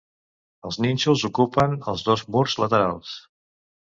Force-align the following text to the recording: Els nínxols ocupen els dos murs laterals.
Els 0.69 0.77
nínxols 0.85 1.25
ocupen 1.29 1.75
els 1.93 2.05
dos 2.07 2.23
murs 2.37 2.57
laterals. 2.63 3.13